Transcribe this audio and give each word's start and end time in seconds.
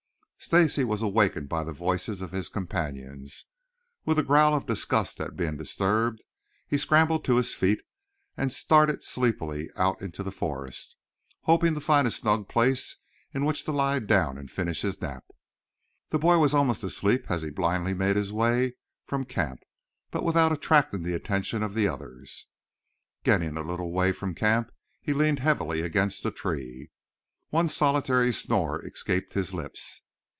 Stacy 0.43 0.83
was 0.83 1.03
awakened 1.03 1.47
by 1.49 1.63
the 1.63 1.71
voices 1.71 2.19
of 2.19 2.31
his 2.31 2.49
companions. 2.49 3.45
With 4.05 4.17
a 4.17 4.23
growl 4.23 4.55
of 4.55 4.65
disgust 4.65 5.21
at 5.21 5.35
being 5.37 5.55
disturbed, 5.55 6.25
he 6.67 6.79
scrambled 6.79 7.23
to 7.25 7.35
his 7.35 7.53
feet 7.53 7.79
and 8.35 8.51
started 8.51 9.03
sleepily 9.03 9.69
out 9.75 10.01
into 10.01 10.23
the 10.23 10.31
forest, 10.31 10.95
hoping 11.43 11.75
to 11.75 11.79
find 11.79 12.07
a 12.07 12.11
snug 12.11 12.49
place 12.49 12.97
in 13.35 13.45
which 13.45 13.65
to 13.65 13.71
lie 13.71 13.99
down 13.99 14.39
and 14.39 14.49
finish 14.49 14.81
his 14.81 14.99
nap. 14.99 15.25
The 16.09 16.17
boy 16.19 16.39
was 16.39 16.55
almost 16.55 16.83
asleep 16.83 17.29
as 17.29 17.43
he 17.43 17.51
blindly 17.51 17.93
made 17.93 18.15
his 18.15 18.33
way 18.33 18.77
from 19.05 19.25
camp, 19.25 19.59
but 20.09 20.23
without 20.23 20.51
attracting 20.51 21.03
the 21.03 21.13
attention 21.13 21.61
of 21.61 21.75
the 21.75 21.87
others. 21.87 22.47
Getting 23.23 23.57
a 23.57 23.61
little 23.61 23.91
way 23.91 24.11
from 24.11 24.33
camp 24.33 24.71
he 25.01 25.13
leaned 25.13 25.39
heavily 25.39 25.81
against 25.81 26.25
a 26.25 26.31
tree. 26.31 26.89
One 27.51 27.67
solitary 27.67 28.33
snore 28.33 28.83
escaped 28.83 29.33
his 29.33 29.53
lips. 29.53 30.01